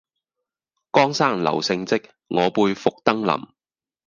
[0.91, 3.49] 江山留勝跡，我輩復登臨。